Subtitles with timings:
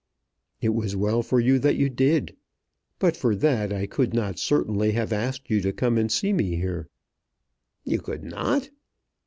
[0.61, 2.35] "It was well for you that you did.
[2.97, 6.55] But for that I could not certainly have asked you to come and see me
[6.55, 6.87] here."
[7.85, 8.71] "You could not?"